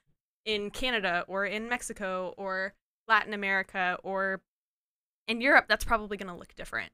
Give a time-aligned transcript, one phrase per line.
[0.44, 2.74] In Canada or in Mexico or
[3.06, 4.40] Latin America or
[5.28, 6.92] in Europe, that's probably going to look different.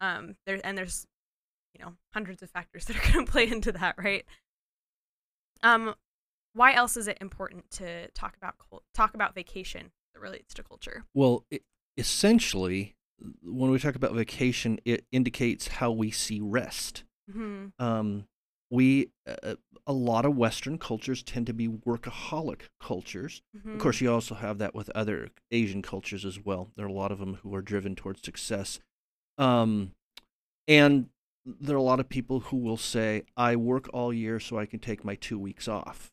[0.00, 1.06] Um, there and there's,
[1.74, 4.24] you know, hundreds of factors that are going to play into that, right?
[5.62, 5.94] Um,
[6.54, 8.54] why else is it important to talk about
[8.94, 11.04] talk about vacation that relates to culture?
[11.14, 11.62] Well, it,
[11.96, 12.96] essentially,
[13.42, 17.04] when we talk about vacation, it indicates how we see rest.
[17.30, 18.26] hmm Um,
[18.70, 19.56] we, uh,
[19.90, 23.42] a lot of Western cultures tend to be workaholic cultures.
[23.56, 23.72] Mm-hmm.
[23.72, 26.70] Of course, you also have that with other Asian cultures as well.
[26.76, 28.78] There are a lot of them who are driven towards success.
[29.36, 29.90] Um,
[30.68, 31.08] and
[31.44, 34.66] there are a lot of people who will say, I work all year so I
[34.66, 36.12] can take my two weeks off.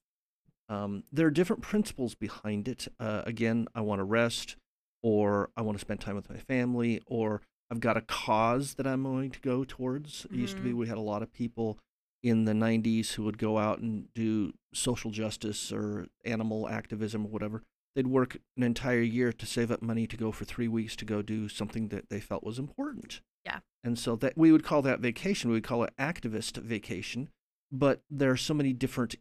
[0.69, 2.87] Um, there are different principles behind it.
[2.99, 4.55] Uh, again, I want to rest,
[5.03, 8.87] or I want to spend time with my family, or I've got a cause that
[8.87, 10.25] I'm going to go towards.
[10.25, 10.77] It used to be Mhm.
[10.77, 11.77] we had a lot of people
[12.23, 17.29] in the 90s who would go out and do social justice or animal activism or
[17.29, 17.63] whatever.
[17.95, 21.05] They'd work an entire year to save up money to go for three weeks to
[21.05, 23.21] go do something that they felt was important.
[23.45, 23.59] Yeah.
[23.83, 25.49] And so that we would call that vacation.
[25.49, 27.29] We would call it activist vacation.
[27.71, 29.15] But there are so many different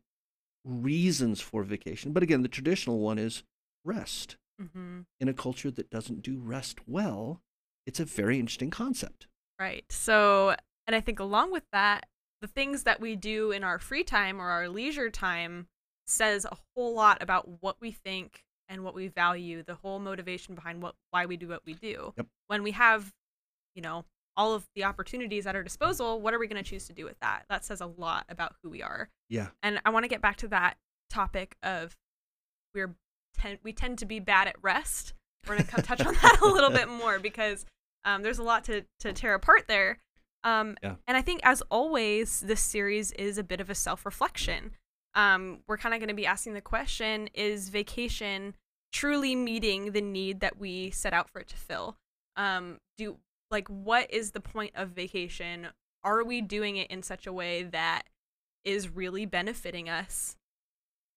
[0.64, 2.12] reasons for vacation.
[2.12, 3.42] But again, the traditional one is
[3.84, 4.36] rest.
[4.60, 7.40] hmm In a culture that doesn't do rest well,
[7.86, 9.26] it's a very interesting concept.
[9.58, 9.84] Right.
[9.90, 10.54] So,
[10.86, 12.06] and I think along with that,
[12.46, 15.66] the things that we do in our free time or our leisure time
[16.06, 20.54] says a whole lot about what we think and what we value, the whole motivation
[20.54, 22.12] behind what why we do what we do.
[22.16, 22.26] Yep.
[22.46, 23.12] When we have,
[23.74, 24.04] you know,
[24.36, 27.04] all of the opportunities at our disposal, what are we going to choose to do
[27.04, 27.46] with that?
[27.50, 29.08] That says a lot about who we are.
[29.28, 29.48] Yeah.
[29.64, 30.76] And I want to get back to that
[31.10, 31.96] topic of
[32.76, 32.94] we're
[33.36, 35.14] ten- we tend to be bad at rest.
[35.48, 37.66] We're going to touch on that a little bit more because
[38.04, 39.98] um, there's a lot to to tear apart there.
[40.46, 40.94] Um, Yeah.
[41.06, 44.72] And I think, as always, this series is a bit of a self reflection.
[45.14, 48.54] Um, we're kind of going to be asking the question: Is vacation
[48.92, 51.96] truly meeting the need that we set out for it to fill?
[52.36, 53.18] Um, do
[53.50, 55.68] like what is the point of vacation?
[56.04, 58.04] Are we doing it in such a way that
[58.64, 60.36] is really benefiting us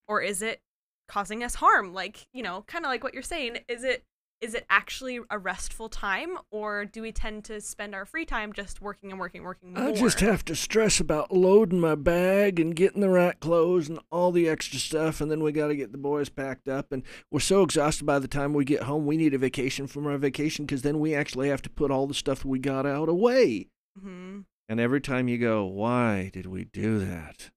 [0.07, 0.61] or is it
[1.07, 4.03] causing us harm like you know kind of like what you're saying is it
[4.41, 8.53] is it actually a restful time or do we tend to spend our free time
[8.53, 12.59] just working and working working more I just have to stress about loading my bag
[12.59, 15.75] and getting the right clothes and all the extra stuff, and then we got to
[15.75, 16.91] get the boys packed up.
[16.91, 20.07] And we're so exhausted by the time we get home, we need a vacation from
[20.07, 23.09] our vacation because then we actually have to put all the stuff we got out
[23.09, 23.67] away.
[23.99, 27.51] hmm And every time you go, why did we do that?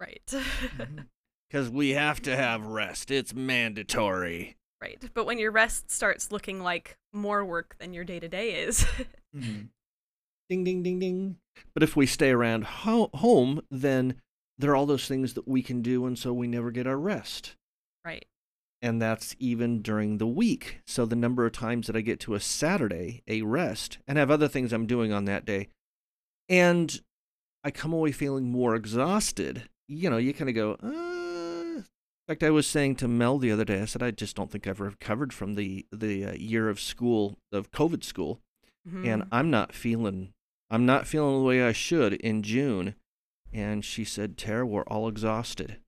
[0.00, 0.34] right
[1.48, 3.12] Because we have to have rest.
[3.12, 4.56] It's mandatory.
[4.80, 8.50] Right but when your rest starts looking like more work than your day to day
[8.64, 8.86] is
[10.50, 11.36] Ding, ding, ding, ding.
[11.72, 14.16] But if we stay around ho- home, then
[14.58, 16.98] there are all those things that we can do, and so we never get our
[16.98, 17.56] rest.
[18.04, 18.26] right
[18.82, 20.80] and that's even during the week.
[20.86, 24.30] So the number of times that I get to a Saturday, a rest, and have
[24.30, 25.68] other things I'm doing on that day,
[26.50, 27.00] and
[27.64, 29.70] I come away feeling more exhausted.
[29.88, 31.13] You know, you kind of go, uh,
[32.26, 34.50] In fact, I was saying to Mel the other day, I said I just don't
[34.50, 38.40] think I've recovered from the the uh, year of school of COVID school,
[38.86, 39.28] and Mhm.
[39.30, 40.32] I'm not feeling
[40.70, 42.94] I'm not feeling the way I should in June.
[43.52, 45.78] And she said, "Tara, we're all exhausted,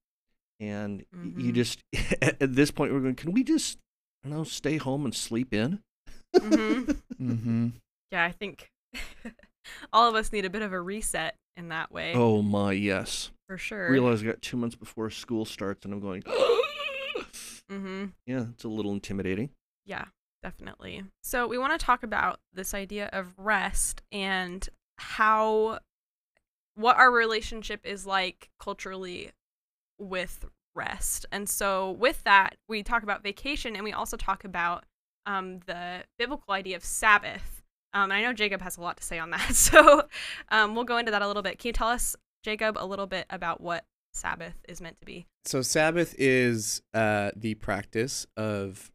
[0.60, 1.80] and y you just
[2.20, 3.14] at this point we're going.
[3.16, 3.78] Can we just
[4.22, 5.80] I don't know stay home and sleep in?"
[6.34, 7.00] Mhm.
[7.18, 7.68] Mm-hmm.
[8.12, 8.70] yeah, I think
[9.92, 13.30] all of us need a bit of a reset in that way, oh my, yes.
[13.48, 13.90] for sure.
[13.90, 16.22] Realize I got two months before school starts, and I'm going.
[17.70, 18.06] mm-hmm.
[18.26, 19.50] yeah, it's a little intimidating.
[19.84, 20.06] Yeah,
[20.42, 21.04] definitely.
[21.22, 24.68] So we want to talk about this idea of rest and
[24.98, 25.78] how
[26.74, 29.32] what our relationship is like culturally
[29.98, 30.44] with
[30.74, 31.26] rest.
[31.32, 34.84] And so with that, we talk about vacation and we also talk about
[35.24, 37.55] um, the biblical idea of Sabbath.
[37.96, 40.02] Um, I know Jacob has a lot to say on that, so
[40.50, 41.58] um, we'll go into that a little bit.
[41.58, 45.26] Can you tell us, Jacob, a little bit about what Sabbath is meant to be?
[45.46, 48.90] So Sabbath is uh, the practice of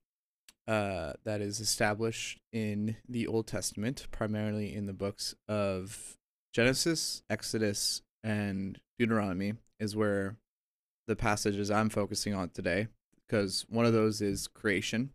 [0.68, 6.18] uh, that is established in the Old Testament, primarily in the books of
[6.54, 10.38] Genesis, Exodus, and Deuteronomy, is where
[11.08, 12.88] the passages I'm focusing on today,
[13.28, 15.10] because one of those is creation.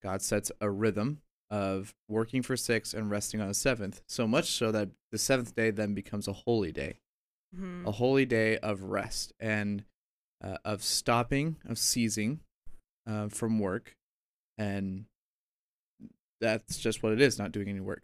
[0.00, 4.46] God sets a rhythm of working for six and resting on the seventh, so much
[4.50, 6.98] so that the seventh day then becomes a holy day
[7.54, 7.86] Mhm.
[7.86, 9.84] a holy day of rest and
[10.40, 12.40] uh, of stopping, of ceasing
[13.06, 13.94] uh, from work,
[14.56, 15.04] and
[16.40, 18.02] that's just what it is, not doing any work.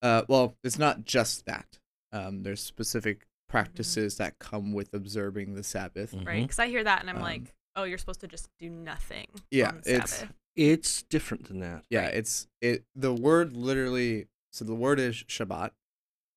[0.00, 1.78] Uh, well, it's not just that.
[2.12, 6.12] Um, there's specific practices that come with observing the Sabbath.
[6.12, 6.26] Mhm.
[6.26, 6.42] Right?
[6.42, 9.26] Because I hear that and I'm Um, like, oh, you're supposed to just do nothing.
[9.50, 10.34] Yeah, on it's- Sabbath.
[10.56, 11.84] It's different than that.
[11.90, 12.14] Yeah, Right.
[12.14, 12.84] it's it.
[12.94, 14.26] The word literally.
[14.52, 15.70] So the word is Shabbat,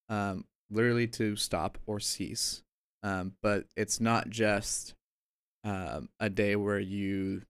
[0.09, 2.63] um, literally to stop or cease.
[3.03, 4.95] Um, but it's not just
[5.63, 7.43] um, a day where you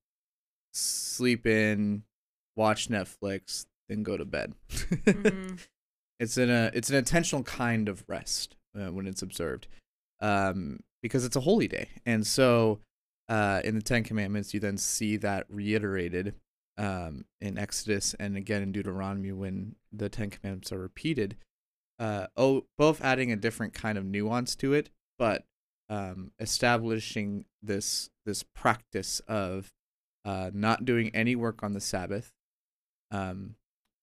[0.73, 2.03] sleep in,
[2.55, 4.53] watch Netflix, then go to bed.
[4.69, 5.59] Mhm.
[6.19, 9.67] It's an a it's an intentional kind of rest uh, when it's observed,
[10.19, 12.79] um, because it's a holy day, and so
[13.29, 16.33] uh, in the Ten Commandments, you then see that reiterated
[16.77, 21.37] um, in Exodus and again in Deuteronomy when the Ten Commandments are repeated.
[21.99, 25.45] Uh, oh, both adding a different kind of nuance to it, but
[25.89, 29.71] um, establishing this this practice of
[30.25, 32.33] uh, not doing any work on the Sabbath,
[33.11, 33.55] um,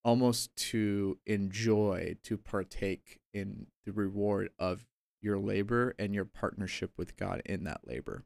[0.05, 4.87] almost to enjoy, to partake in the reward of
[5.21, 8.25] your labor and your partnership with God in that labor.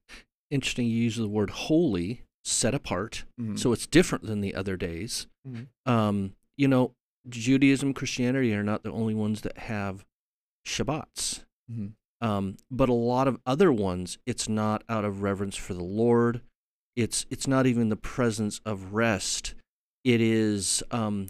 [0.51, 0.87] Interesting.
[0.87, 3.25] You use the word holy, set apart.
[3.41, 3.59] Mhm.
[3.59, 5.27] So it's different than the other days.
[5.47, 5.69] Mhm.
[5.87, 6.95] Um, you know,
[7.29, 10.05] Judaism, Christianity are not the only ones that have
[10.67, 11.45] Shabbats.
[11.71, 11.95] Mhm.
[12.21, 16.43] Um, but a lot of other ones, it's not out of reverence for the Lord.
[16.97, 19.55] It's it's not even the presence of rest.
[20.05, 21.29] It is um,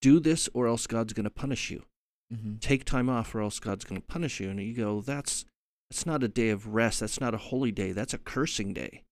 [0.00, 1.84] do this or else God's going to punish you.
[2.32, 2.60] Mhm.
[2.60, 4.48] Take time off or else God's going to punish you.
[4.48, 5.44] And you go, that's
[5.90, 7.00] that's not a day of rest.
[7.00, 7.92] That's not a holy day.
[7.92, 9.02] That's a cursing day.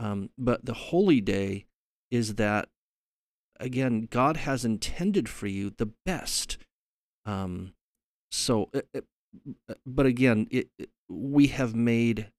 [0.00, 1.66] Um, but the holy day
[2.10, 2.68] is that
[3.58, 6.56] again, God has intended for you the best.
[7.26, 7.74] Um,
[8.30, 9.04] so, it, it-
[9.86, 12.30] but again, it, it- we have made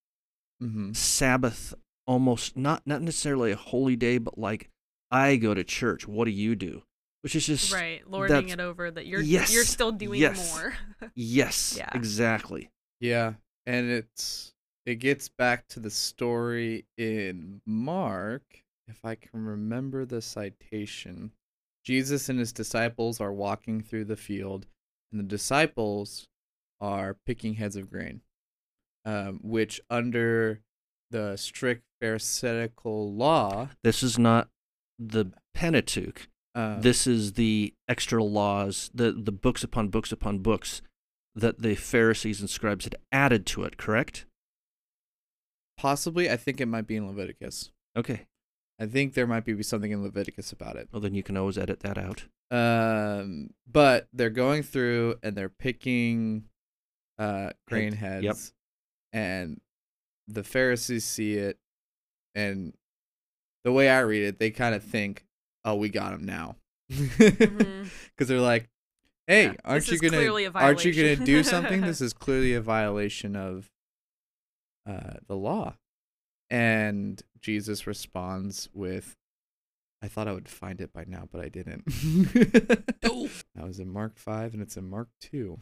[0.61, 0.95] Mhm.
[0.95, 1.73] Sabbath
[2.07, 4.69] almost not not necessarily a holy day, but like
[5.11, 6.07] I go to church.
[6.07, 6.83] What do you do?
[7.21, 10.53] Which is just right, lording it over that you're Yes, you're still doing yes.
[10.55, 10.73] more.
[11.15, 11.89] yes, Yeah.
[11.93, 12.71] exactly.
[12.99, 14.53] Yeah, and it's
[14.91, 18.43] it gets back to the story in Mark,
[18.87, 21.31] if I can remember the citation.
[21.83, 24.67] Jesus and his disciples are walking through the field,
[25.11, 26.27] and the disciples
[26.79, 28.21] are picking heads of grain,
[29.05, 30.61] um, which under
[31.09, 34.49] the strict Pharisaical law, This is not
[34.99, 36.27] the Pentateuch.
[36.55, 40.81] uh, this is the extra laws, the the books upon books upon books
[41.35, 43.77] that the Pharisees and scribes had added to it.
[43.77, 44.25] Correct?
[45.81, 47.71] Possibly I think it might be in Leviticus.
[47.97, 48.27] Okay.
[48.79, 50.89] I think there might be something in Leviticus about it.
[50.91, 52.25] Well, then you can always edit that out.
[52.51, 56.45] Um, but they're going through and they're picking
[57.17, 58.53] uh grain Heads, heads.
[59.13, 59.19] yep.
[59.21, 59.61] And
[60.27, 61.57] the Pharisees see it
[62.35, 62.73] and
[63.63, 65.25] the way I read it, they kind of think,
[65.65, 66.57] "Oh, we got him now."
[66.91, 67.89] Mhm.
[68.17, 68.69] Cuz they're like,
[69.27, 71.81] "Hey, Yeah, aren't this you gonna aren't you going to do something?
[71.89, 73.69] this is clearly a violation of
[74.85, 75.75] uh the law."
[76.49, 79.15] And Jesus responds with
[80.03, 81.83] I thought I would find it by now, but I didn't.
[83.55, 85.59] That was in Mark 5 and it's in Mark 2.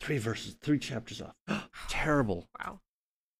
[0.00, 1.68] Three verses, three chapters off.
[1.88, 2.48] Terrible.
[2.58, 2.80] wow,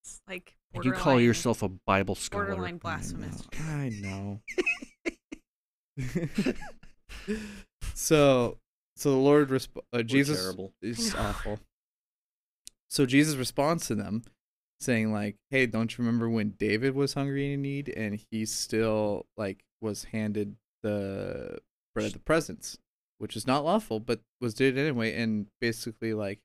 [0.05, 2.47] it's like You call yourself a Bible scholar.
[2.47, 3.43] borderline blasphemous.
[3.59, 4.41] I know.
[7.95, 8.59] so,
[8.97, 10.73] so the Lord, resp- uh, Jesus, terrible.
[10.83, 11.59] is awful.
[12.89, 14.23] So Jesus responds to them,
[14.81, 18.45] saying like, "Hey, don't you remember when David was hungry and in need, and he
[18.45, 21.59] still like was handed the
[21.95, 22.79] bread of the presence,
[23.19, 26.41] which is not lawful, but was did anyway, and basically like,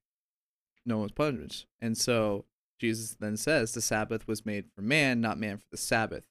[0.86, 1.68] no one's punished.
[1.82, 2.46] And so
[2.80, 6.24] Jesus then says, the Sabbath was made for man, not man for the Sabbath.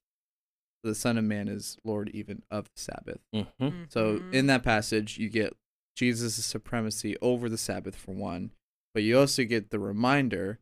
[0.83, 3.21] The Son of Man is Lord even of the Sabbath.
[3.35, 3.83] Mm-hmm.
[3.91, 5.55] So in that passage, you get
[5.95, 8.53] Jesus' supremacy over the Sabbath for one,
[8.95, 10.59] but you also get the reminder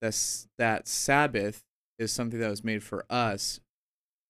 [0.00, 1.62] that that Sabbath
[1.98, 3.60] is something that was made for us,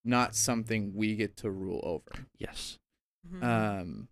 [0.05, 2.27] not something we get to rule over.
[2.39, 2.79] Yes.
[3.27, 3.43] Mhm.
[3.43, 4.09] Um,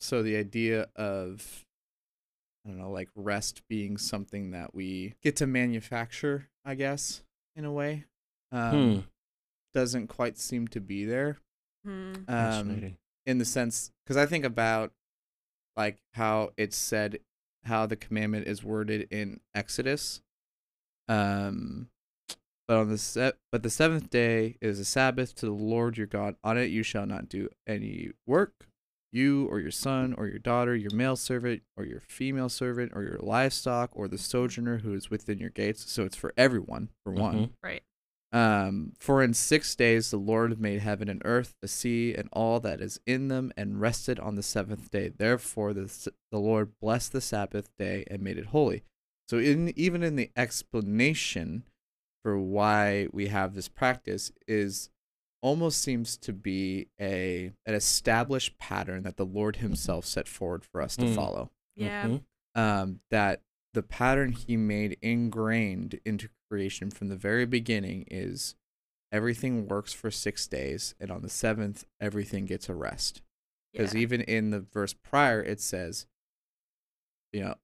[0.00, 1.64] so the idea of
[2.64, 7.24] I don't know, like rest being something that we get to manufacture, I guess,
[7.56, 8.04] in a way,
[8.52, 9.00] um, Hmm.
[9.74, 11.38] doesn't quite seem to be there.
[11.86, 12.16] Mhm.
[12.18, 12.98] Um, Fascinating.
[13.26, 14.92] in the sense because I think about
[15.76, 17.18] like how it's said
[17.64, 20.20] how the commandment is worded in Exodus.
[21.12, 21.88] Um
[22.68, 26.06] but on the se- but the seventh day is a Sabbath to the Lord your
[26.06, 26.36] God.
[26.44, 28.66] On it you shall not do any work,
[29.12, 33.02] you or your son or your daughter, your male servant or your female servant or
[33.02, 35.90] your livestock or the sojourner who is within your gates.
[35.90, 37.34] So it's for everyone, for one.
[37.34, 37.50] Mhm.
[37.62, 37.82] Right.
[38.34, 42.60] Um, for in six days the Lord made heaven and earth, the sea, and all
[42.60, 45.08] that is in them, and rested on the seventh day.
[45.10, 48.84] Therefore, the the Lord blessed the Sabbath day and made it holy.
[49.28, 51.64] So, in even in the explanation
[52.22, 54.90] for why we have this practice is
[55.40, 60.80] almost seems to be a an established pattern that the Lord Himself set forward for
[60.80, 61.14] us to Mm.
[61.14, 62.06] follow Yeah.
[62.08, 62.24] Mhm.
[62.54, 68.54] um, that the pattern he made ingrained into creation from the very beginning is
[69.10, 73.22] everything works for six days, and on the seventh, everything gets a rest.
[73.72, 74.00] Because yeah.
[74.02, 76.06] even in the verse prior, it says,
[77.32, 77.54] you know,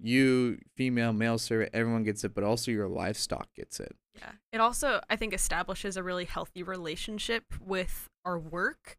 [0.00, 3.96] you, female, male servant, everyone gets it, but also your livestock gets it.
[4.16, 4.32] Yeah.
[4.52, 8.96] It also, I think, establishes a really healthy relationship with our work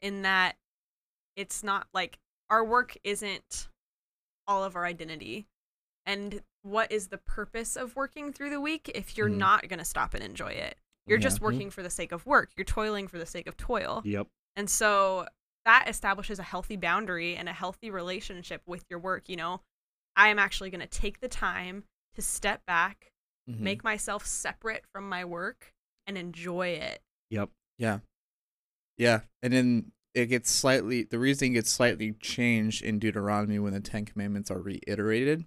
[0.00, 0.56] in that
[1.36, 2.18] it's not like
[2.50, 3.68] our work isn't
[4.46, 5.46] all of our identity.
[6.06, 9.38] And what is the purpose of working through the week if you're Mhm.
[9.38, 10.78] not going to stop and enjoy it?
[11.06, 11.44] You're just Mhm.
[11.44, 12.52] working for the sake of work.
[12.56, 14.02] You're toiling for the sake of toil.
[14.04, 14.28] Yep.
[14.56, 15.26] And so
[15.64, 19.28] that establishes a healthy boundary and a healthy relationship with your work.
[19.28, 19.62] You know,
[20.16, 23.12] I am actually going to take the time to step back,
[23.48, 23.60] Mhm.
[23.60, 25.74] make myself separate from my work,
[26.06, 27.02] and enjoy it.
[27.30, 27.50] Yep.
[27.78, 28.00] Yeah.
[28.96, 29.22] Yeah.
[29.42, 34.04] And then it gets slightly, the reasoning gets slightly changed in Deuteronomy when the Ten
[34.04, 35.44] Commandments are reiterated.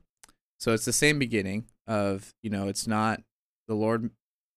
[0.59, 3.23] So it's the same beginning of, you know, it's not
[3.67, 4.11] the Lord,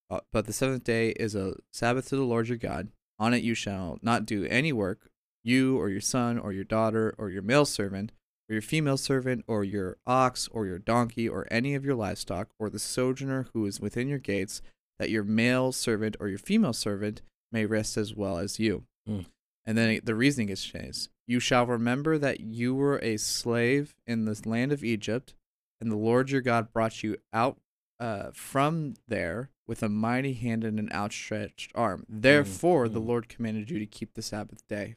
[0.09, 2.91] uh, but the seventh day is a Sabbath to the Lord your God.
[3.19, 5.09] On it you shall not do any work,
[5.43, 8.11] you or your son or your daughter or your male servant
[8.51, 12.49] or your female servant or your ox or your donkey or any of your livestock
[12.59, 14.61] or the sojourner who is within your gates,
[14.99, 18.83] that your male servant or your female servant may rest as well as you.
[19.09, 19.25] Mm.
[19.65, 21.07] And then the reasoning is changed.
[21.27, 25.33] You shall remember that you were a slave in the land of Egypt,
[25.79, 27.57] and the Lord your God brought you out
[28.01, 32.05] uh, from there with a mighty hand and an outstretched arm.
[32.09, 33.07] Therefore, the mm.
[33.07, 34.95] Lord commanded you to keep the Sabbath day.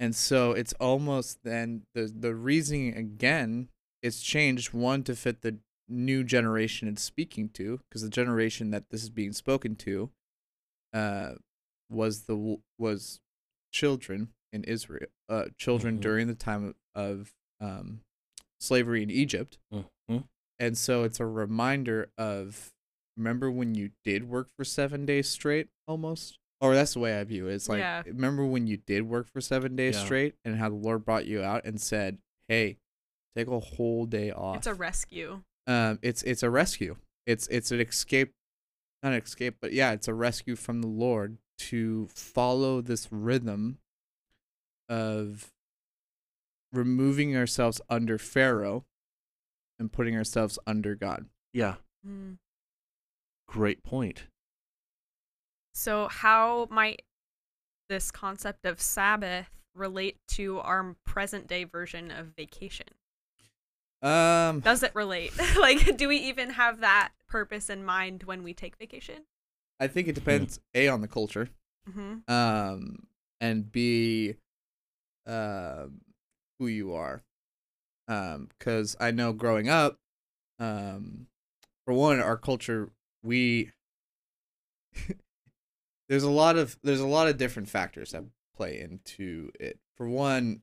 [0.00, 3.68] And so it's almost then the the reasoning again
[4.02, 8.88] is changed one to fit the new generation it's speaking to because the generation that
[8.90, 10.10] this is being spoken to
[10.94, 11.32] uh
[11.90, 13.20] was the was
[13.72, 16.00] children in Israel uh children Mhm.
[16.00, 18.00] during the time of um
[18.58, 20.28] slavery in Egypt Mhm.
[20.58, 22.72] and so it's a reminder of
[23.16, 27.24] remember when you did work for 7 days straight almost or that's the way I
[27.24, 27.54] view it.
[27.54, 28.02] It's like Yeah.
[28.06, 30.04] remember when you did work for 7 days Yeah.
[30.04, 32.78] straight and how the Lord brought you out and said, "Hey,
[33.36, 35.42] take a whole day off." It's a rescue.
[35.66, 38.32] um it's it's a rescue it's it's an escape
[39.02, 43.78] not an escape but yeah it's a rescue from the lord to follow this rhythm
[44.88, 45.52] of
[46.72, 48.84] removing ourselves under pharaoh
[49.78, 51.76] and putting ourselves under god Yeah.
[52.06, 52.38] Mm.
[53.46, 54.24] Great point.
[55.72, 57.02] So, how might
[57.88, 62.86] this concept of Sabbath relate to our present day version of vacation?
[64.02, 65.32] um Does it relate?
[65.58, 69.24] like, do we even have that purpose in mind when we take vacation?
[69.78, 71.48] i think it depends a on the culture
[71.88, 72.32] Mm-hmm.
[72.32, 73.06] um
[73.40, 74.34] and b
[75.26, 76.00] um
[76.58, 77.22] who you are
[78.08, 79.96] um because i know growing up
[80.58, 81.26] um
[81.86, 82.90] for one our culture
[83.22, 83.70] we
[86.10, 88.24] there's a lot of there's a lot of different factors that
[88.56, 89.78] play into it.
[89.96, 90.60] For one,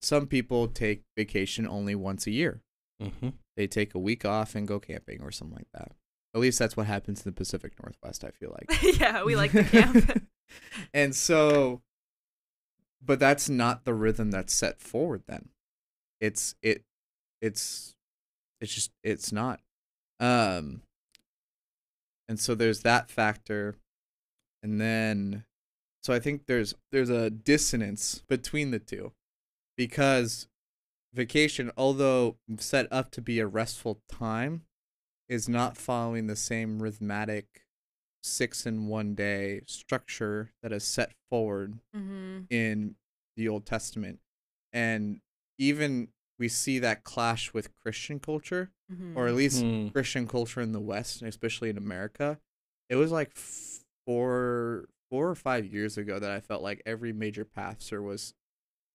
[0.00, 2.62] some people take vacation only once a year.
[3.02, 3.30] Mm-hmm.
[3.56, 5.92] They take a week off and go camping or something like that.
[6.34, 8.82] At least that's what happens in the Pacific Northwest, I feel like.
[9.00, 10.22] yeah, we like the camp.
[10.94, 11.82] and so
[13.04, 15.48] but that's not the rhythm that's set forward then.
[16.20, 16.84] It's it
[17.42, 17.96] it's
[18.60, 19.60] it's just it's not.
[20.20, 20.82] Um
[22.28, 23.74] and so there's that factor
[24.62, 25.44] and then
[26.02, 29.12] so I think there's there's a dissonance between the two
[29.76, 30.48] because
[31.14, 34.62] vacation although set up to be a restful time
[35.28, 37.64] is not following the same rhythmic
[38.22, 42.40] six in one day structure that is set forward mm-hmm.
[42.50, 42.94] in
[43.36, 44.18] the Old Testament.
[44.72, 45.20] And
[45.58, 49.16] even we see that clash with Christian culture, Mm-hmm.
[49.16, 49.88] or at least Hmm.
[49.88, 52.40] Christian culture in the West, and especially in America.
[52.88, 57.12] It was like f- four, four or five years ago that I felt like every
[57.12, 58.34] major pastor was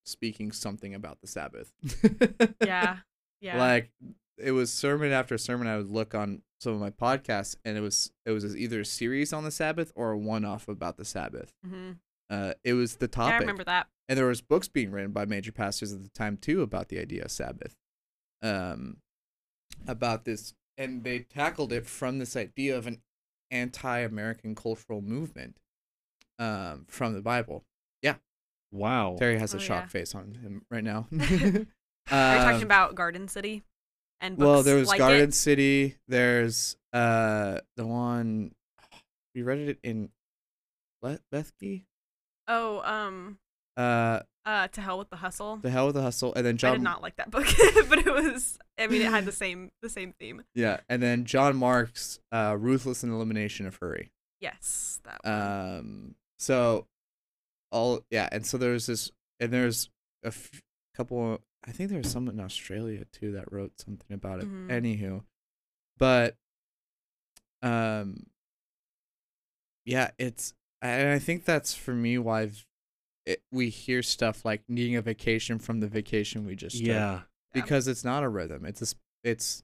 [0.05, 1.71] speaking something about the Sabbath.
[2.61, 2.97] yeah,
[3.41, 3.57] yeah.
[3.57, 3.91] Like
[4.37, 5.67] it was sermon after sermon.
[5.67, 8.85] I would look on some of my podcasts, and it was it was either a
[8.85, 11.51] series on the Sabbath or a one off about the Sabbath.
[11.65, 11.91] hmm
[12.29, 13.87] Uh, it was the topic Yeah, I remember that.
[14.09, 16.99] and there was books being written by major pastors at the time too about the
[16.99, 17.75] idea of sabbath
[18.41, 18.97] um
[19.87, 23.01] about this and they tackled it from this idea of an
[23.51, 25.57] anti-american cultural movement
[26.39, 27.63] um from the bible
[28.01, 28.15] Yeah.
[28.71, 29.15] Wow.
[29.17, 29.87] terry has a Oh, shock yeah.
[29.87, 31.25] face on him right now Are
[31.57, 31.65] you
[32.11, 33.63] Um, talking about Garden City?
[34.21, 35.33] And books well there was like garden it?
[35.33, 38.53] city there's uh the one
[39.33, 40.09] we read it in
[41.01, 41.85] Le- bethke
[42.47, 43.39] Oh, um,
[43.77, 45.57] uh uh, to hell with the hustle.
[45.57, 46.73] To hell with the hustle and then John.
[46.73, 47.47] I did not like that book,
[47.89, 48.59] but it was.
[48.77, 50.43] I mean, it had the same the same theme.
[50.53, 55.41] Yeah, and then John Mark's uh, "Ruthless and Elimination of Hurry." Yes, that one.
[55.79, 56.85] Um, so
[57.71, 59.89] all yeah, and so there's this, and there's
[60.23, 60.61] a f-
[60.95, 61.41] couple.
[61.67, 64.47] I think there was some in Australia too that wrote something about it.
[64.47, 64.67] Mhm.
[64.69, 65.23] Anywho,
[65.97, 66.35] but
[67.63, 68.27] um,
[69.85, 72.65] yeah, it's and I think that's for me why I've,
[73.25, 76.93] it, we hear stuff like needing a vacation from the vacation we just took Yeah.
[77.13, 77.21] Yeah.
[77.53, 78.65] because it's not a rhythm.
[78.65, 79.63] It's a, s- it's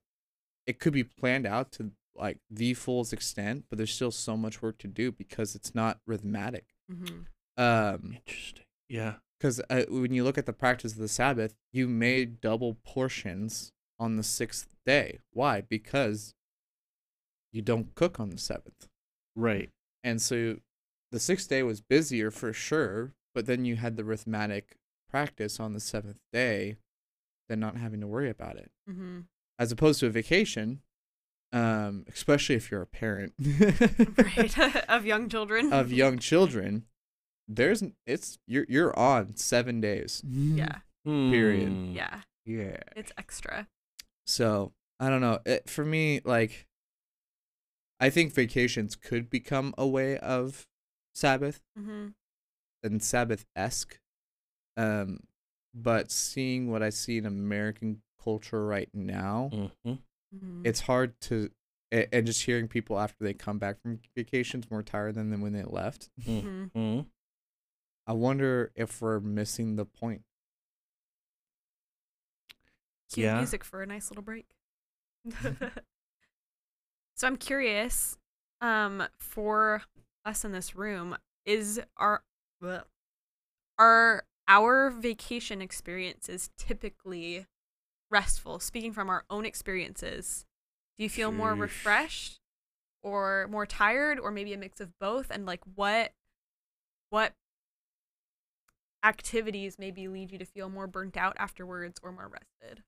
[0.67, 4.61] it could be planned out to like the fullest extent, but there's still so much
[4.61, 6.65] work to do because it's not rhythmic.
[6.91, 7.25] Mhm.
[7.57, 8.65] Um, Interesting.
[8.89, 9.15] Yeah.
[9.39, 13.71] because uh, when you look at the practice of the Sabbath, you made double portions
[13.99, 15.19] on the sixth day.
[15.31, 15.61] Why?
[15.61, 16.33] Because
[17.51, 18.87] you don't cook on the seventh,
[19.35, 19.69] Right.
[20.03, 20.57] and so
[21.11, 23.13] the sixth day was busier for sure.
[23.33, 24.75] But then you had the rhythmic
[25.09, 26.77] practice on the seventh day,
[27.49, 28.71] then not having to worry about it.
[28.89, 29.25] Mhm.
[29.59, 30.81] as opposed to a vacation,
[31.53, 33.33] um, especially if you're a parent
[34.17, 34.57] Right.
[34.89, 35.71] of young children.
[35.73, 36.85] of young children.
[37.47, 40.23] There's it's you're you're on seven days.
[40.25, 40.79] Yeah.
[41.05, 41.69] Period.
[41.73, 41.91] Hmm.
[41.95, 42.21] Yeah.
[42.45, 42.77] yeah.
[42.95, 43.67] It's extra.
[44.25, 45.39] So I don't know.
[45.45, 46.67] It, for me, like,
[47.99, 50.67] I think vacations could become a way of
[51.13, 52.07] Sabbath hmm
[52.83, 53.99] and Sabbath esque.
[54.77, 55.19] Um,
[55.73, 59.93] but seeing what I see in American culture right now, Mm-hmm.
[60.37, 61.49] hmm it's hard to
[61.91, 65.51] and just hearing people after they come back from vacations more tired than them when
[65.51, 66.99] they left hmm Mm-hmm.
[68.07, 70.21] i wonder if we're missing the point
[73.11, 73.37] Cue Yeah.
[73.39, 74.45] music for a nice little break.
[77.15, 78.17] so I'm curious,
[78.61, 79.83] um, for
[80.25, 82.23] us in this room, is our
[82.61, 82.83] bleh,
[83.77, 87.45] are our vacation experiences typically
[88.09, 88.59] restful?
[88.59, 90.45] Speaking from our own experiences,
[90.97, 92.39] do you feel more refreshed
[93.01, 95.31] or more tired or maybe a mix of both?
[95.31, 96.11] And like what
[97.09, 97.33] what
[99.03, 102.83] activities maybe lead you to feel more burnt out afterwards or more rested?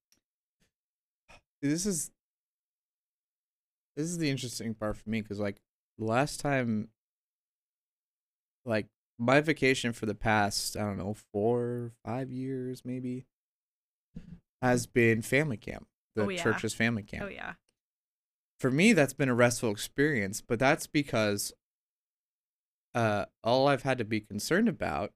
[1.63, 2.12] this is
[3.95, 5.62] this is the interesting part for me because like
[5.97, 6.89] last time
[8.65, 8.88] like
[9.19, 13.26] my vacation for the past i don't know four five years maybe
[14.62, 16.41] has been family camp the Oh, yeah.
[16.43, 17.54] church's family camp Oh yeah.
[18.60, 21.54] for me that's been a restful experience but that's because
[22.95, 25.12] uh all i've had to be concerned about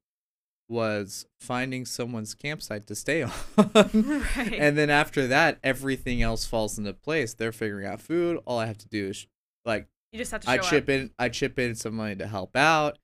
[0.70, 4.54] was finding someone's campsite to stay on Right.
[4.54, 8.66] and then after that everything else falls into place they're figuring out food all i
[8.66, 9.28] have to do is
[9.66, 10.64] like You just have to show i up.
[10.64, 12.98] chip in i chip in some money to help out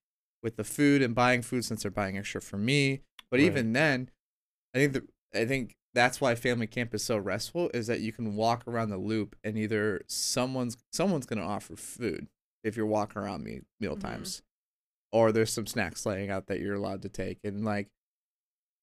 [0.43, 3.01] with the food and buying food since they're buying extra for me
[3.31, 3.45] but Right.
[3.47, 4.09] even then
[4.75, 8.11] i think the i think that's why family camp is so restful is that you
[8.11, 12.27] can walk around the loop and either someone's someone's gonna offer food
[12.63, 14.41] if you're walking around me meal times,
[15.11, 17.89] or there's some snacks laying out that you're allowed to take, and like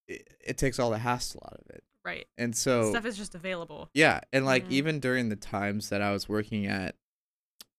[0.07, 1.83] it, it takes all the hassle out of it.
[2.05, 2.27] Right.
[2.39, 3.91] And so Stuff is just available.
[3.95, 4.71] yeah, and like Mhm.
[4.73, 6.95] even during the times that I was working at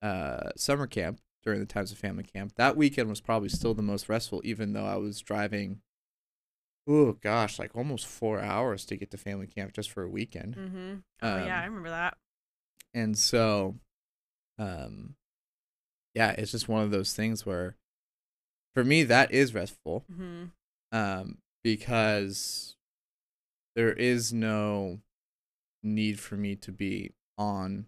[0.02, 3.82] uh summer camp during the times of family camp, that weekend was probably still the
[3.82, 5.82] most restful, even though I was driving.
[6.88, 10.56] Oh gosh, like almost four hours to get to family camp just for a weekend,
[10.56, 10.94] Mm-hmm.
[11.22, 12.18] Oh yeah, I Um, remember that.
[12.94, 13.76] and so,
[14.58, 15.16] um,
[16.16, 17.76] yeah, it's just one of those things where,
[18.74, 20.46] for me, that is restful, Mm-hmm.
[20.92, 22.76] um, because
[23.76, 25.00] there is no
[25.84, 27.86] need for me to be on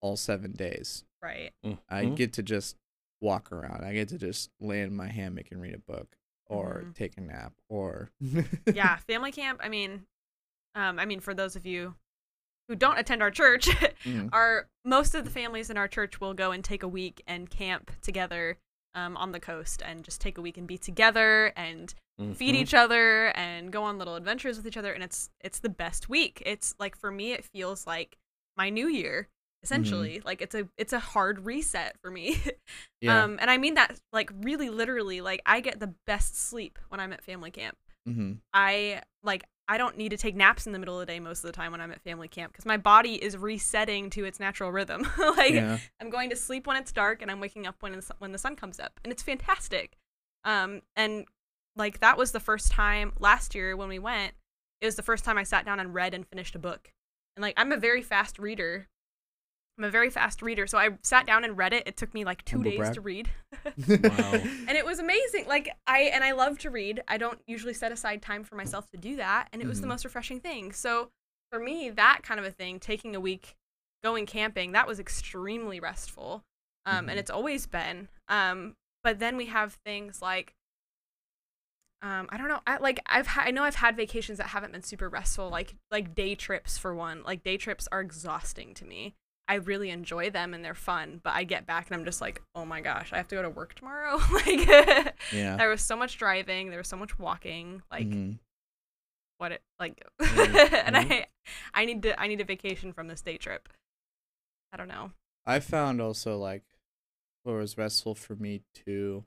[0.00, 1.04] all seven days.
[1.22, 1.52] Right.
[1.88, 2.16] I Mhm.
[2.16, 2.76] get to just
[3.20, 3.84] walk around.
[3.84, 6.94] I get to just lay in my hammock and read a book or Mhm.
[6.94, 8.10] take a nap or
[8.72, 9.60] yeah, family camp.
[9.62, 10.06] I mean,
[10.74, 11.94] um, I mean, for those of you
[12.68, 13.66] who don't attend our church,
[14.04, 14.30] Mhm.
[14.32, 17.50] our most of the families in our church will go and take a week and
[17.50, 18.56] camp together
[18.94, 21.94] um, on the coast and just take a week and be together and
[22.34, 22.58] feed Mhm.
[22.58, 26.08] each other and go on little adventures with each other and it's it's the best
[26.10, 28.18] week it's like for me it feels like
[28.58, 29.28] my new year
[29.62, 32.40] essentially like it's a it's a hard reset for me
[33.00, 33.24] yeah.
[33.24, 37.00] um and i mean that like really literally like i get the best sleep when
[37.00, 40.78] i'm at family camp hmm i like i don't need to take naps in the
[40.78, 42.78] middle of the day most of the time when i'm at family camp because my
[42.78, 45.78] body is resetting to its natural rhythm like yeah.
[46.00, 48.38] I'm going to sleep when it's dark and I'm waking up when it's, when the
[48.38, 49.96] sun comes up and it's fantastic.
[50.44, 51.26] Um and
[51.76, 54.34] like that was the first time last year when we went,
[54.80, 56.92] it was the first time I sat down and read and finished a book.
[57.36, 58.88] And like I'm a very fast reader.
[59.80, 61.84] I'm a very fast reader, so I sat down and read it.
[61.86, 62.94] It took me like 2 Humble days brag.
[62.94, 63.28] to read.
[63.64, 64.32] Wow.
[64.34, 65.46] and it was amazing.
[65.48, 67.02] Like I and I love to read.
[67.08, 69.86] I don't usually set aside time for myself to do that, and it was the
[69.86, 69.90] Mhm.
[69.90, 70.72] most refreshing thing.
[70.72, 71.10] So
[71.50, 73.56] for me, that kind of a thing, taking a week,
[74.04, 76.44] going camping, that was extremely restful.
[76.84, 77.10] Um, Mhm.
[77.12, 78.08] and it's always been.
[78.28, 80.52] Um, but then we have things like.
[82.02, 82.60] Um, I don't know.
[82.66, 85.74] I like I've ha- I know I've had vacations that haven't been super restful, like
[85.90, 87.22] like day trips for one.
[87.22, 89.14] Like day trips are exhausting to me.
[89.50, 92.40] I really enjoy them and they're fun, but I get back and I'm just like,
[92.54, 94.20] oh my gosh, I have to go to work tomorrow.
[94.32, 94.64] like,
[95.32, 95.56] yeah.
[95.56, 97.82] there was so much driving, there was so much walking.
[97.90, 98.38] Like, Mhm.
[99.38, 100.72] what it like, Mhm.
[100.86, 101.26] and I,
[101.74, 103.68] I need to, I need a vacation from this day trip.
[104.72, 105.10] I don't know.
[105.44, 106.62] I found also like
[107.42, 109.24] what was restful for me too.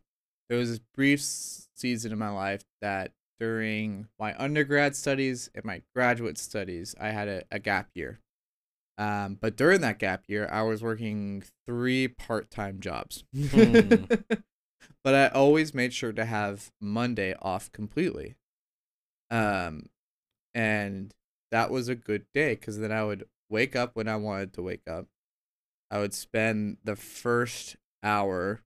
[0.48, 5.82] There was this brief season in my life that during my undergrad studies and my
[5.94, 8.20] graduate studies, I had a, a gap year.
[8.98, 13.24] Um, but during that gap year, I was working three part time jobs.
[13.36, 14.06] Hmm.
[15.04, 18.36] but I always made sure to have Monday off completely.
[19.32, 19.88] Um,
[20.54, 21.14] and
[21.52, 24.62] that was a good day because then I would wake up when I wanted to
[24.62, 25.08] wake up.
[25.90, 28.62] I would spend the first hour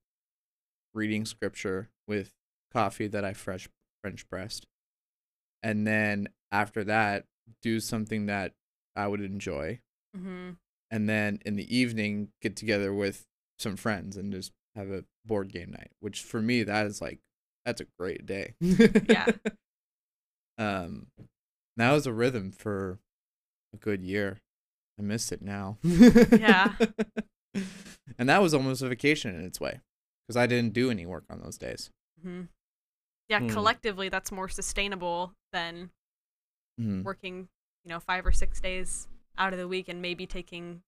[0.93, 2.31] reading scripture with
[2.73, 3.69] coffee that I fresh
[4.01, 4.65] French pressed.
[5.63, 7.25] And then after that,
[7.61, 8.53] do something that
[8.95, 9.79] I would enjoy.
[10.17, 10.49] Mm-hmm.
[10.91, 13.25] And then in the evening, get together with
[13.59, 17.19] some friends and just have a board game night, which for me, that is like,
[17.65, 18.55] that's a great day.
[18.59, 19.27] Yeah.
[20.57, 21.07] Um,
[21.75, 22.97] that was a rhythm for
[23.73, 24.39] a good year.
[24.99, 25.77] I miss it now.
[25.83, 26.73] Yeah.
[28.17, 29.81] and that was almost a vacation in its way
[30.27, 31.91] because I didn't do any work on those days.
[32.23, 32.43] hmm
[33.29, 33.49] Yeah, Hmm.
[33.49, 35.91] collectively, that's more sustainable than
[36.79, 37.03] Mhm.
[37.03, 37.49] working,
[37.83, 40.81] you know, five or six days out of the week and maybe taking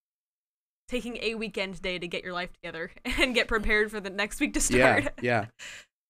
[0.88, 4.40] taking a weekend day to get your life together and get prepared for the next
[4.40, 5.10] week to start.
[5.22, 5.46] Yeah,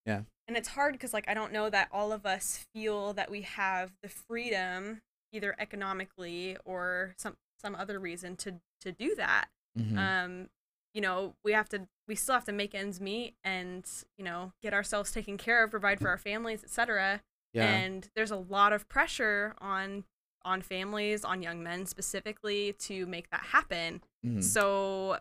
[0.05, 0.21] yeah.
[0.47, 3.41] and it's hard because like i don't know that all of us feel that we
[3.43, 4.99] have the freedom
[5.31, 9.45] either economically or some some other reason to to do that
[9.77, 9.97] Mhm.
[9.97, 10.49] um
[10.95, 13.85] you know we have to we still have to make ends meet and
[14.17, 17.21] you know get ourselves taken care of provide for our families etc
[17.53, 17.65] yeah.
[17.69, 20.03] and there's a lot of pressure on
[20.45, 24.43] on families on young men specifically to make that happen Mhm.
[24.43, 25.19] so,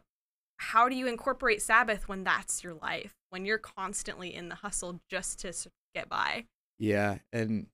[0.58, 3.14] how do you incorporate Sabbath when that's your life?
[3.30, 5.52] When you're constantly in the hustle just to
[5.94, 6.46] get by?
[6.78, 7.68] Yeah, and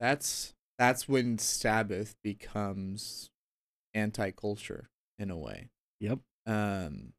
[0.00, 3.30] that's that's when Sabbath becomes
[3.94, 5.70] anti-culture in a way.
[6.00, 6.20] Yep.
[6.46, 7.14] Um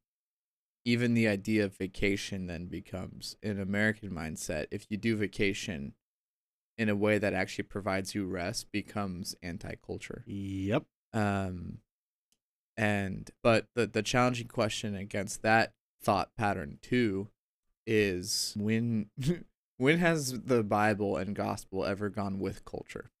[0.84, 4.66] even the idea of vacation then becomes an American mindset.
[4.70, 5.94] If you do vacation
[6.78, 10.24] in a way that actually provides you rest becomes anti-culture.
[10.26, 10.84] Yep.
[11.12, 11.78] Um
[12.76, 17.28] and but the the challenging question against that thought pattern too
[17.86, 19.10] is when
[19.76, 23.10] when has the Bible and gospel ever gone with culture?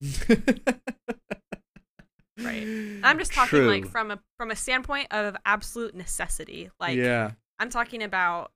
[2.40, 3.00] Right.
[3.02, 6.70] I'm just talking like from a from a standpoint of absolute necessity.
[6.78, 7.32] Like yeah.
[7.58, 8.52] I'm talking about,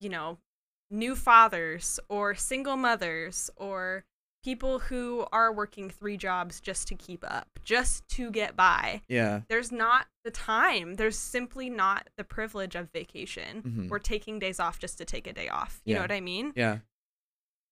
[0.00, 0.38] you know,
[0.92, 4.04] new fathers or single mothers or
[4.44, 9.00] people who are working three jobs just to keep up, just to get by.
[9.08, 9.42] Yeah.
[9.48, 10.94] There's not the time.
[10.94, 13.62] There's simply not the privilege of vacation.
[13.62, 13.88] Mhm.
[13.88, 15.80] We're taking days off just to take a day off.
[15.84, 16.52] You know what I mean?
[16.56, 16.78] Yeah.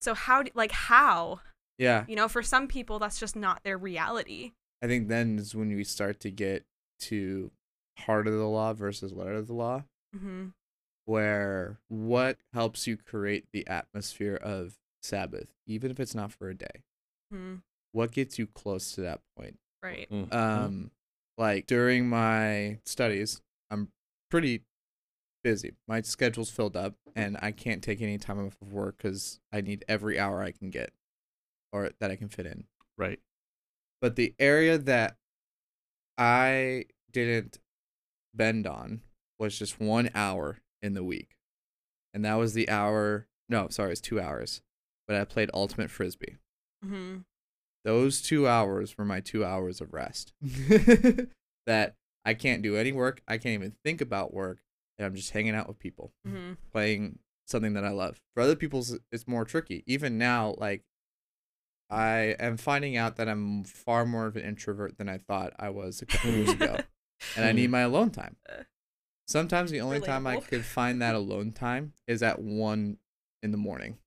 [0.01, 1.41] So how do, like how?
[1.77, 2.05] Yeah.
[2.09, 4.53] You know, for some people that's just not their reality.
[4.83, 6.65] I think then is when we start to get
[7.01, 7.51] to
[7.99, 9.85] heart of the law versus letter of the law,
[10.17, 10.53] Mhm.
[11.11, 16.55] Where what helps you create the atmosphere of Sabbath, even if it's not for a
[16.55, 16.85] day?
[17.33, 17.63] Mhm.
[17.91, 19.59] What gets you close to that point?
[19.83, 20.09] Right.
[20.09, 20.33] Mhm.
[20.33, 20.91] Um,
[21.37, 23.43] like during my studies,
[23.73, 23.91] I'm
[24.31, 24.63] pretty
[25.43, 25.73] busy.
[25.89, 29.63] My schedule's filled up, and I can't take any time off of work because I
[29.63, 30.93] need every hour I can get,
[31.73, 32.69] or that I can fit in.
[32.97, 33.21] right.
[34.01, 35.17] But the area that
[36.17, 37.59] I didn't
[38.33, 39.03] bend on
[39.39, 41.37] was just one hour in the week,
[42.15, 43.27] and that was the hour.
[43.49, 44.63] No, sorry, it's two hours.
[45.07, 46.37] But I played ultimate frisbee.
[46.85, 47.25] Mhm.
[47.85, 50.33] those two hours were my two hours of rest.
[51.67, 53.23] that I can't do any work.
[53.27, 54.59] I can't even think about work.
[54.99, 56.59] And I'm just hanging out with people, Mhm.
[56.73, 58.21] playing something that I love.
[58.35, 59.83] For other people, it's more tricky.
[59.87, 60.85] Even now, like,
[61.89, 65.71] I am finding out that I'm far more of an introvert than I thought I
[65.71, 66.77] was a couple of years ago.
[67.37, 68.37] And I need my alone time.
[69.31, 72.99] Sometimes the only time I could find that alone time is at one
[73.45, 73.99] in the morning.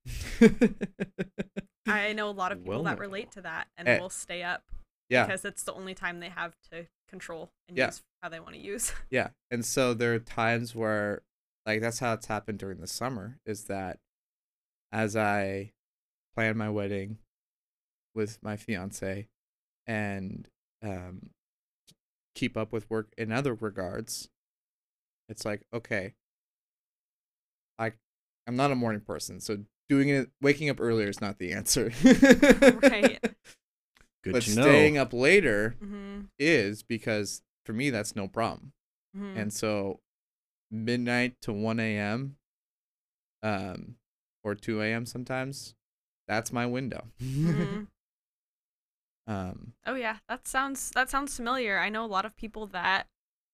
[1.86, 4.42] I know a lot of people Well that relate to that and Eh, will stay
[4.42, 4.64] up
[5.08, 5.24] yeah.
[5.24, 7.86] because it's the only time they have to control and Yeah.
[7.86, 8.92] use how they want to use.
[9.10, 9.30] Yeah.
[9.50, 11.22] And so there are times where
[11.64, 13.98] like that's how it's happened during the summer is that
[14.92, 15.72] as I
[16.34, 17.16] plan my wedding
[18.14, 19.28] with my fiance
[19.86, 20.48] and
[20.82, 21.30] um
[22.34, 24.28] keep up with work in other regards,
[25.28, 26.14] it's like, okay,
[27.78, 27.92] I
[28.46, 29.58] I'm not a morning person, so
[29.88, 31.90] doing it waking up earlier is not the answer.
[32.82, 33.18] Right.
[34.22, 34.62] Good but to know.
[34.62, 38.72] staying up later hmm is because for me that's no problem.
[39.14, 40.00] hmm and so
[40.70, 42.36] midnight to 1 a.m
[43.42, 43.96] um
[44.42, 45.74] or 2 a.m sometimes
[46.26, 47.86] that's my window Mhm.
[49.26, 51.78] um Oh yeah, that sounds that sounds familiar.
[51.78, 53.06] I know a lot of people that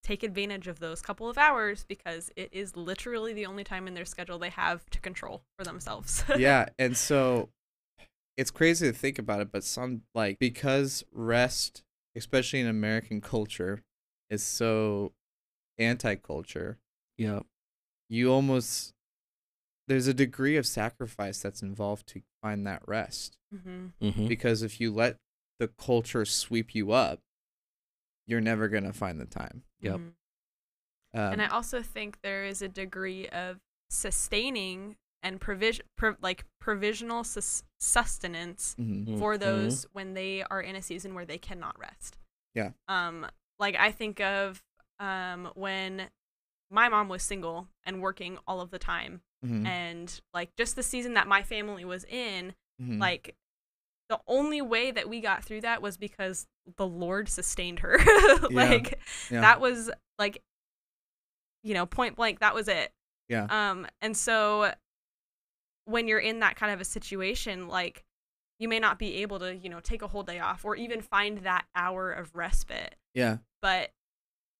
[0.03, 3.95] take advantage of those couple of hours because it is literally the only time in
[3.95, 6.25] their schedule they have to control for themselves.
[6.39, 7.49] yeah and so
[8.37, 11.83] it's crazy to think about it but some like because rest
[12.17, 13.83] especially in american culture
[14.31, 15.13] is so
[15.79, 16.79] anti-culture
[17.19, 17.41] Yeah.
[18.09, 18.93] you almost
[19.89, 24.29] there's a degree of sacrifice that's involved to find that rest hmm Mm-hmm.
[24.29, 25.17] because if you let
[25.59, 27.19] the culture sweep you up,
[28.27, 29.63] you're never gonna find the time.
[29.81, 29.95] Yep.
[29.97, 30.13] Mhm.
[31.13, 33.59] Um, and I also think there is a degree of
[33.91, 39.19] sustaining and provision, pro- like provisional sus- sustenance mhm.
[39.19, 39.41] for Mhm.
[39.41, 42.17] those when they are in a season where they cannot rest.
[42.55, 42.73] Yeah.
[42.89, 43.27] Um,
[43.59, 44.63] like I think of
[44.99, 46.11] um when
[46.71, 49.67] my mom was single and working all of the time, Mhm.
[49.67, 53.37] and like just the season that my family was in, like
[54.09, 57.99] the only way that we got through that was because the Lord sustained her.
[58.51, 58.99] like
[59.31, 59.41] Yeah.
[59.43, 60.43] that was like
[61.63, 62.91] you know, point blank, that was it.
[63.29, 63.47] Yeah.
[63.51, 64.73] Um and so
[65.85, 68.05] when you're in that kind of a situation, like
[68.59, 71.01] you may not be able to, you know, take a whole day off or even
[71.01, 73.91] find that hour of respite, yeah, but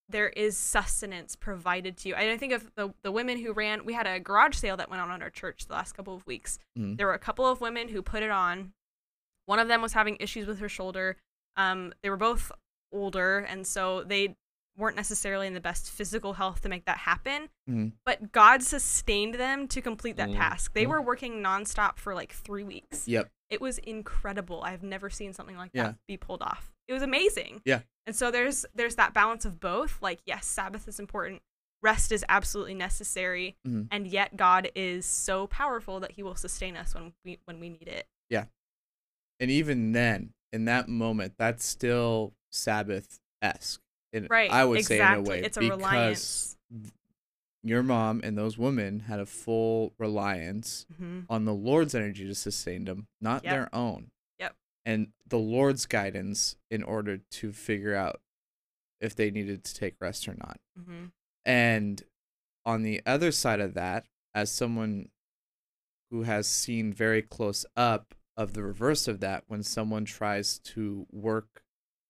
[0.09, 2.15] there is sustenance provided to you.
[2.15, 4.89] And I think of the the women who ran, we had a garage sale that
[4.89, 6.59] went on at our church the last couple of weeks.
[6.77, 6.97] Mhm.
[6.97, 8.73] There were a couple of women who put it on.
[9.45, 11.17] One of them was having issues with her shoulder.
[11.55, 12.51] Um, they were both
[12.91, 14.35] older, and so they
[14.77, 17.49] weren't necessarily in the best physical health to make that happen.
[17.69, 17.91] Mhm.
[18.05, 20.35] But God sustained them to complete that Mm.
[20.37, 20.73] task.
[20.73, 20.89] They Mm.
[20.89, 23.07] were working nonstop for like three weeks.
[23.07, 24.63] yep, It was incredible.
[24.63, 25.83] I've never seen something like Yeah.
[25.87, 26.71] that be pulled off.
[26.87, 27.61] It was amazing.
[27.65, 27.81] Yeah.
[28.05, 30.01] And so there's there's that balance of both.
[30.01, 31.41] Like yes, Sabbath is important.
[31.81, 33.89] Rest is absolutely necessary, Mhm.
[33.91, 37.69] and yet God is so powerful that He will sustain us when we when we
[37.69, 38.07] need it.
[38.29, 38.45] Yeah,
[39.39, 43.81] and even then, in that moment, that's still Sabbath esque.
[44.29, 44.51] Right.
[44.51, 44.97] I would exactly.
[44.97, 46.57] say in a way it's a because reliance.
[47.63, 52.35] your mom and those women had a full reliance hmm on the Lord's energy to
[52.35, 53.51] sustain them, not Yep.
[53.53, 54.11] their own.
[54.39, 54.55] Yep.
[54.85, 58.19] And the Lord's guidance in order to figure out
[58.99, 60.59] if they needed to take rest or not.
[60.77, 61.05] hmm
[61.45, 62.03] And
[62.65, 65.09] on the other side of that, as someone
[66.09, 71.05] who has seen very close up of the reverse of that, when someone tries to
[71.11, 71.63] work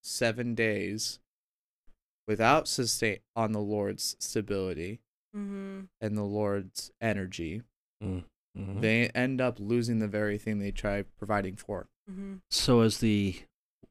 [0.04, 1.20] seven days
[2.28, 5.00] without sustain on the Lord's stability
[5.36, 5.82] Mm-hmm.
[6.02, 7.62] and the Lord's energy,
[8.04, 8.24] Mhm.
[8.82, 11.88] they end up losing the very thing they try providing for.
[12.10, 12.36] Mm-hmm.
[12.50, 13.40] So, as the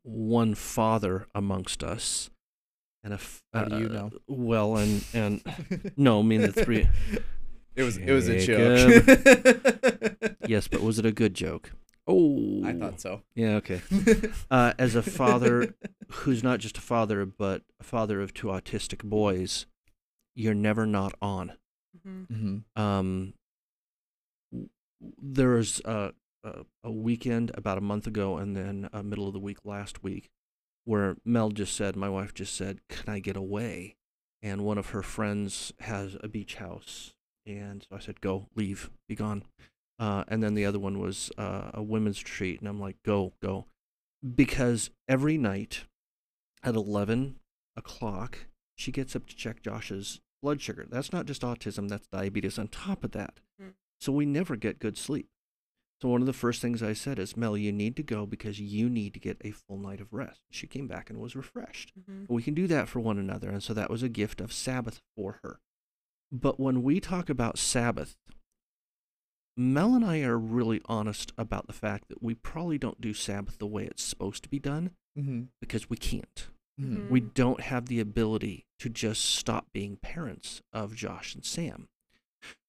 [0.03, 2.29] one father amongst us,
[3.03, 4.11] and a f- How do you uh, know?
[4.29, 5.40] Well, and and
[5.96, 6.87] no, I mean the three.
[7.74, 10.37] It was it was a joke.
[10.46, 11.72] yes, but was it a good joke?
[12.11, 13.23] Oh, I thought so.
[13.35, 13.81] Yeah, okay.
[14.51, 15.75] Uh, as a father
[16.11, 19.66] who's not just a father, but a father of two autistic boys,
[20.35, 21.53] you're never not on.
[22.07, 22.35] Mm-hmm.
[22.35, 23.35] hmm Um,
[25.01, 26.12] there was a,
[26.44, 30.03] a, a weekend about a month ago, and then a middle of the week last
[30.03, 30.31] week,
[30.85, 33.96] where Mel just said, my wife just said, "Can I get away?"
[34.42, 37.14] And one of her friends has a beach house,
[37.46, 39.44] and so I said, "Go, leave, be gone."
[40.00, 43.34] Uh, and then the other one was uh, a women's retreat, and I'm like, "Go,
[43.42, 43.66] go,"
[44.34, 45.84] because every night
[46.64, 47.36] at eleven
[47.76, 50.86] o'clock, she gets up to check Josh's blood sugar.
[50.90, 53.40] That's not just autism; that's diabetes on top of that.
[53.62, 53.74] Mm.
[54.00, 55.28] So we never get good sleep.
[56.00, 58.58] So one of the first things I said is, Mel, you need to go because
[58.58, 60.40] you need to get a full night of rest.
[60.50, 61.92] She came back and was refreshed.
[61.98, 62.32] Mm-hmm.
[62.32, 63.50] We can do that for one another.
[63.50, 65.60] And so that was a gift of Sabbath for her.
[66.32, 68.16] But when we talk about Sabbath,
[69.61, 73.59] Mel and I are really honest about the fact that we probably don't do Sabbath
[73.59, 76.49] the way it's supposed to be done hmm because we can't.
[76.81, 77.11] Mhm.
[77.11, 81.88] We don't have the ability to just stop being parents of Josh and Sam.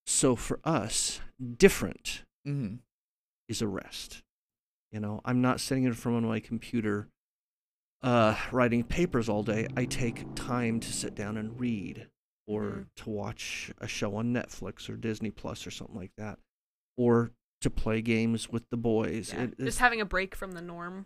[0.05, 1.21] So for us,
[1.57, 2.75] different hmm
[3.47, 4.21] is a rest.
[4.91, 7.07] You know, I'm not sitting in front of my computer
[8.03, 9.67] uh, writing papers all day.
[9.77, 12.09] I take time to sit down and read
[12.47, 12.85] or Mhm.
[12.95, 16.39] to watch a show on Netflix or Disney Plus or something like that,
[16.97, 19.31] or to play games with the boys.
[19.33, 19.43] Yeah.
[19.43, 21.05] It- it's, Just having a break from the norm.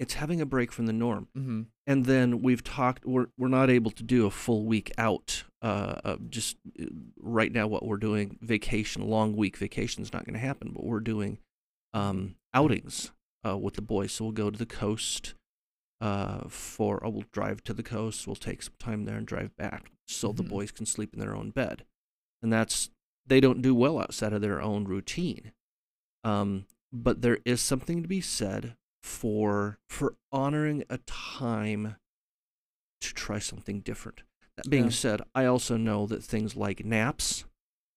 [0.00, 1.28] it's having a break from the norm.
[1.34, 3.04] hmm And then we've talked.
[3.06, 5.44] We're we're not able to do a full week out.
[5.62, 6.86] Uh, uh, just uh,
[7.20, 10.72] right now, what we're doing, vacation, long week vacation is not going to happen.
[10.72, 11.38] But we're doing
[11.94, 13.12] um, outings
[13.46, 14.12] uh, with the boys.
[14.12, 15.34] So we'll go to the coast.
[16.00, 18.26] Uh, for uh, we'll drive to the coast.
[18.26, 20.48] We'll take some time there and drive back, so the Mhm.
[20.48, 21.84] boys can sleep in their own bed.
[22.42, 22.90] And that's
[23.26, 25.52] they don't do well outside of their own routine.
[26.24, 31.96] Um, but there is something to be said for for honoring a time
[33.00, 34.22] to try something different.
[34.56, 34.90] That being Yeah.
[34.90, 37.44] said, I also know that things like naps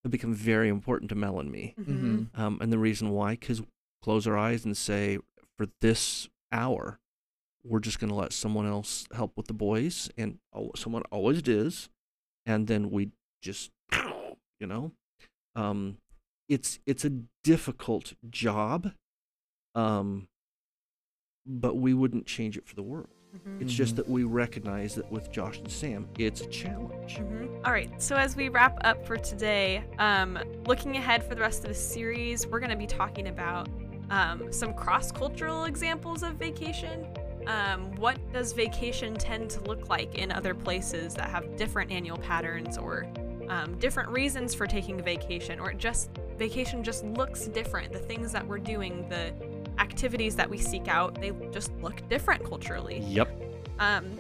[0.04, 1.76] have become very important to Mel and me.
[1.84, 3.62] hmm Um, and the reason why, because
[4.02, 5.20] close our eyes and say,
[5.58, 7.00] for this hour,
[7.64, 10.40] we're just going to let someone else help with the boys, and
[10.76, 11.90] someone always does,
[12.46, 13.12] and then we
[13.42, 13.72] just,
[14.60, 14.92] you know,
[15.56, 15.98] um,
[16.50, 17.12] it's it's a
[17.44, 18.92] difficult job,
[19.74, 20.28] um,
[21.46, 23.10] but we wouldn't change it for the world.
[23.36, 23.62] Mhm.
[23.62, 27.18] It's just that we recognize that with Josh and Sam, it's a challenge.
[27.18, 27.66] Mhm.
[27.66, 31.64] All right, so as we wrap up for today, um, looking ahead for the rest
[31.64, 33.68] of the series, we're going to be talking about
[34.12, 37.08] um, some cross cultural examples of vacation.
[37.48, 42.18] Um, what does vacation tend to look like in other places that have different annual
[42.20, 43.08] patterns or
[43.50, 47.92] um, different reasons for taking a vacation, or it just vacation just looks different?
[47.92, 49.34] The things that we're doing, the
[49.80, 53.00] activities that we seek out, they just look different culturally.
[53.08, 53.30] Yep.
[53.80, 54.20] Um,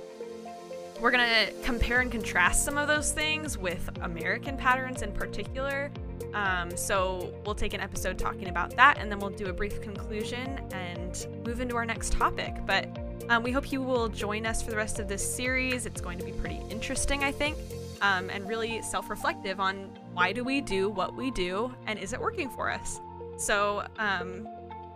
[0.99, 5.91] we're gonna compare and contrast some of those things with American patterns in particular.
[6.33, 9.81] Um, so we'll take an episode talking about that, and then we'll do a brief
[9.81, 12.53] conclusion and move into our next topic.
[12.65, 12.97] But
[13.29, 15.85] um, we hope you will join us for the rest of this series.
[15.85, 17.57] It's going to be pretty interesting, I think,
[18.05, 22.19] um, and really self-reflective on why do we do what we do, and is it
[22.19, 23.01] working for us?
[23.37, 24.47] So um,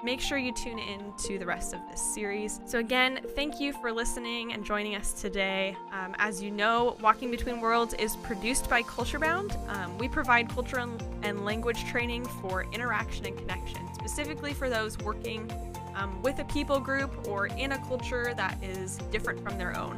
[0.04, 2.62] make sure you tune in to the rest of this series.
[2.66, 5.76] So, again, thank you for listening and joining us today.
[5.92, 9.52] Um, as you know, Walking Between Worlds is produced by Culturebound.
[9.76, 14.98] Um, we provide culture and, and language training for interaction and connection, specifically for those
[15.00, 15.52] working
[15.96, 19.98] um, with a people group or in a culture that is different from their own.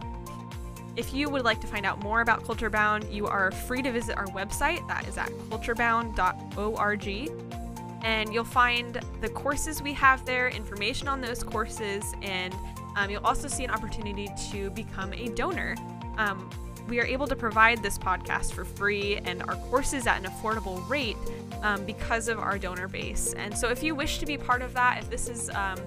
[0.95, 4.17] If you would like to find out more about Culturebound, you are free to visit
[4.17, 4.85] our website.
[4.87, 7.07] That is at culturebound.org
[8.03, 12.53] and you'll find the courses we have there, information on those courses, and
[12.95, 15.75] um, you'll also see an opportunity to become a donor.
[16.17, 16.49] Um,
[16.87, 20.87] we are able to provide this podcast for free and our courses at an affordable
[20.89, 21.15] rate
[21.61, 23.33] um, because of our donor base.
[23.33, 25.77] And so, if you wish to be part of that, if this is um,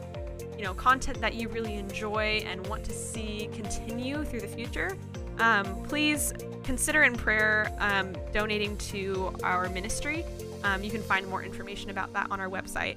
[0.56, 4.96] you know content that you really enjoy and want to see continue through the future,
[5.38, 6.32] um, please
[6.62, 10.24] consider in prayer um, donating to our ministry.
[10.62, 12.96] Um, you can find more information about that on our website.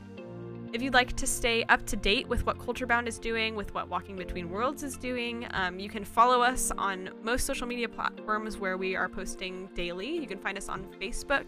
[0.74, 3.88] If you'd like to stay up to date with what Culturebound is doing, with what
[3.88, 8.58] Walking Between Worlds is doing, um, you can follow us on most social media platforms
[8.58, 10.18] where we are posting daily.
[10.18, 11.46] You can find us on Facebook.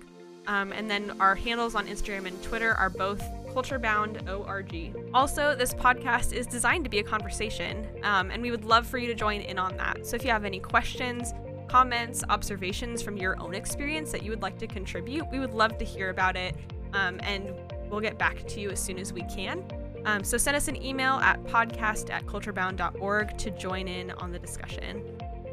[0.49, 3.21] Um, and then our handles on Instagram and Twitter are both
[3.53, 4.95] culturebound.org.
[5.13, 8.97] Also, this podcast is designed to be a conversation, um, and we would love for
[8.97, 10.07] you to join in on that.
[10.07, 11.35] So if you have any questions,
[11.67, 15.77] comments, observations from your own experience that you would like to contribute, we would love
[15.77, 16.55] to hear about it.
[16.93, 17.53] Um, and
[17.87, 19.63] we'll get back to you as soon as we can.
[20.05, 24.39] Um, so send us an email at podcast at culturebound.org to join in on the
[24.39, 25.03] discussion.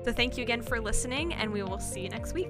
[0.07, 2.49] So thank you again for listening, and we will see you next week.